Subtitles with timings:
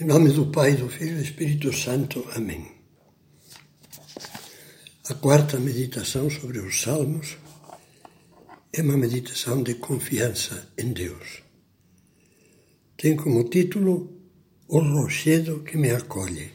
[0.00, 2.26] Em nome do Pai, do Filho e do Espírito Santo.
[2.34, 2.66] Amém.
[5.10, 7.36] A quarta meditação sobre os Salmos
[8.72, 11.42] é uma meditação de confiança em Deus.
[12.96, 14.10] Tem como título
[14.68, 16.50] O Rochedo que me acolhe.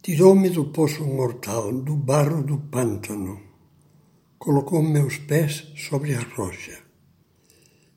[0.00, 3.42] Tirou-me do poço mortal, do barro do pântano,
[4.38, 6.83] colocou meus pés sobre a rocha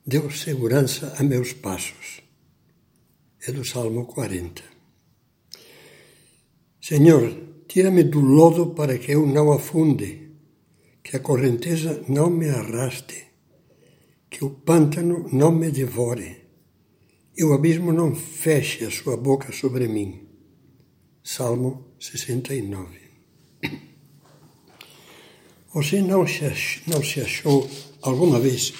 [0.08, 2.22] deu segurança a meus passos.
[3.46, 4.62] É do Salmo 40.
[6.80, 7.36] Senhor,
[7.68, 10.30] tira-me do lodo para que eu não afunde,
[11.04, 13.22] que a correnteza não me arraste,
[14.30, 16.38] que o pântano não me devore
[17.36, 20.26] e o abismo não feche a sua boca sobre mim.
[21.22, 22.98] Salmo 69.
[25.74, 27.68] Você não se, não se achou
[28.00, 28.72] alguma vez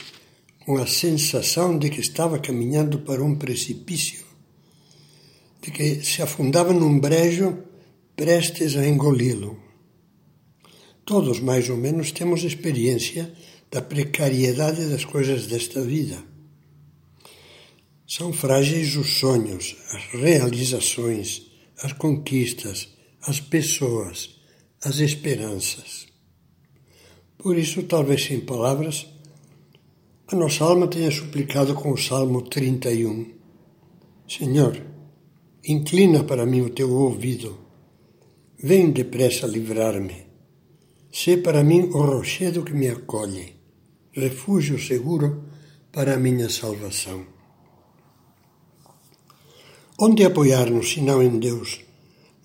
[0.69, 4.23] com a sensação de que estava caminhando para um precipício,
[5.63, 7.57] de que se afundava num brejo
[8.15, 9.59] prestes a engoli-lo.
[11.07, 13.33] Todos, mais ou menos, temos experiência
[13.71, 16.23] da precariedade das coisas desta vida.
[18.07, 21.47] São frágeis os sonhos, as realizações,
[21.83, 22.91] as conquistas,
[23.23, 24.39] as pessoas,
[24.85, 26.07] as esperanças.
[27.39, 29.07] Por isso, talvez sem palavras,
[30.31, 33.33] a nossa alma tenha suplicado com o Salmo 31.
[34.29, 34.79] Senhor,
[35.67, 37.59] inclina para mim o teu ouvido.
[38.63, 40.27] Vem depressa livrar-me.
[41.11, 43.55] Sê para mim o rochedo que me acolhe,
[44.13, 45.45] refúgio seguro
[45.91, 47.25] para a minha salvação.
[49.99, 51.81] Onde apoiar-nos, senão em Deus,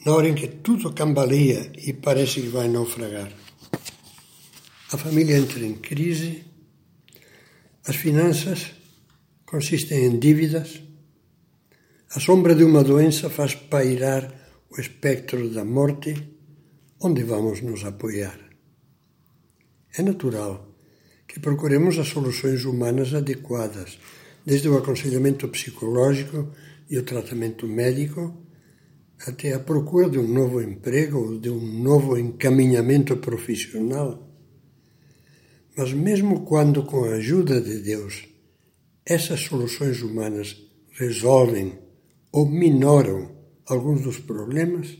[0.05, 3.33] na hora em que tudo cambaleia e parece que vai naufragar?
[4.89, 6.52] A família entra em crise,
[7.85, 8.71] as finanças
[9.45, 10.81] consistem em dívidas.
[12.15, 14.33] A sombra de uma doença faz pairar
[14.69, 16.15] o espectro da morte.
[17.01, 18.39] Onde vamos nos apoiar?
[19.97, 20.73] É natural
[21.27, 23.99] que procuremos as soluções humanas adequadas,
[24.45, 26.53] desde o aconselhamento psicológico
[26.89, 28.33] e o tratamento médico,
[29.27, 34.32] até a procura de um novo emprego ou de um novo encaminhamento profissional
[35.75, 38.25] mas mesmo quando, com a ajuda de Deus,
[39.06, 40.61] essas soluções humanas
[40.91, 41.79] resolvem
[42.31, 43.35] ou minoram
[43.66, 44.97] alguns dos problemas,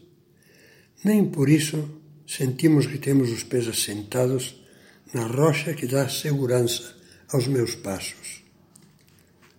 [1.04, 4.64] nem por isso sentimos que temos os pés assentados
[5.14, 6.96] na rocha que dá segurança
[7.32, 8.44] aos meus passos.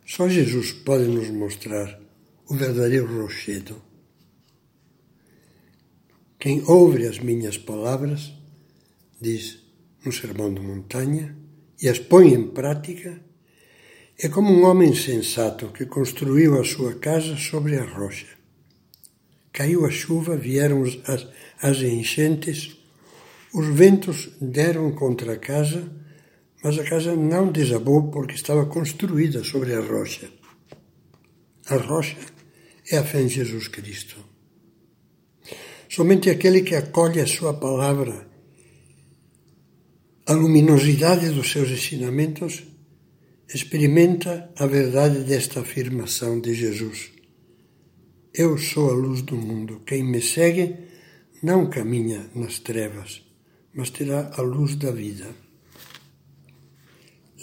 [0.06, 2.00] Só Jesus pode nos mostrar
[2.48, 3.81] o verdadeiro rochedo.
[6.38, 8.32] Quem ouve as minhas palavras,
[9.20, 9.63] diz
[10.04, 11.37] no Sermão de Montanha
[11.81, 13.20] e as põe em prática,
[14.19, 18.26] é como um homem sensato que construiu a sua casa sobre a rocha.
[19.53, 21.26] Caiu a chuva, vieram as,
[21.60, 22.76] as enchentes,
[23.53, 25.91] os ventos deram contra a casa,
[26.62, 30.31] mas a casa não desabou porque estava construída sobre a rocha.
[31.66, 32.16] A rocha
[32.91, 34.16] é a fé em Jesus Cristo.
[35.88, 38.33] Somente aquele que acolhe a sua palavra
[40.26, 42.62] a luminosidade dos seus ensinamentos,
[43.52, 47.12] experimenta a verdade desta afirmação de Jesus.
[48.32, 49.82] Eu sou a luz do mundo.
[49.86, 50.76] Quem me segue
[51.42, 53.22] não caminha nas trevas,
[53.74, 55.34] mas terá a luz da vida.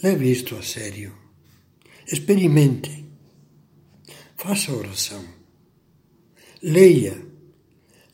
[0.02, 1.14] Leve isto a sério.
[2.12, 3.06] Experimente.
[4.36, 5.24] Faça oração.
[6.64, 7.16] Leia.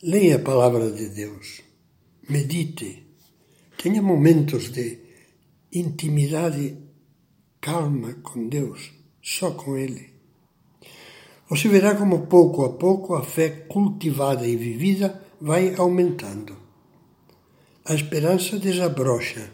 [0.02, 1.62] Leia a palavra de Deus.
[2.28, 3.07] Medite
[3.80, 4.98] Tenha momentos de
[5.72, 6.76] intimidade
[7.60, 8.90] calma com Deus,
[9.22, 10.12] só com Ele.
[11.48, 16.56] Você verá como pouco a pouco a fé cultivada e vivida vai aumentando.
[17.84, 19.48] A esperança desabrocha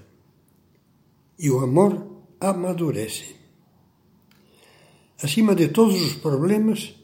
[1.39, 3.37] e o amor amadurece.
[5.23, 6.95] Acima de todos os problemas,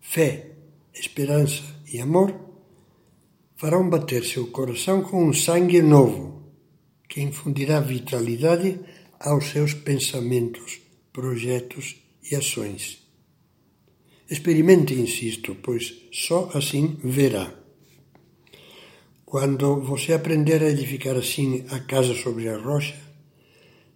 [0.00, 0.56] fé,
[0.92, 1.62] esperança
[1.92, 2.34] e amor
[3.54, 6.43] farão bater seu coração com um sangue novo
[7.08, 8.80] que infundirá vitalidade
[9.20, 10.80] aos seus pensamentos,
[11.12, 11.96] projetos
[12.30, 13.02] e ações.
[14.28, 17.54] Experimente, insisto, pois só assim verá.
[19.24, 22.98] Quando você aprender a edificar assim a casa sobre a rocha,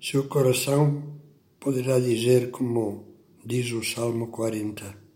[0.00, 1.20] seu coração
[1.58, 3.04] poderá dizer, como
[3.44, 5.08] diz o Salmo 40,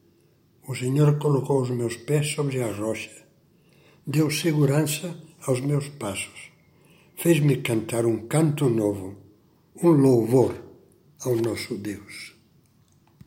[0.69, 3.11] O Senhor colocou os meus pés sobre a rocha,
[4.07, 6.52] deu segurança aos meus passos
[7.23, 9.17] fez-me cantar um canto novo,
[9.81, 10.57] um louvor
[11.25, 12.32] ao nosso Deus.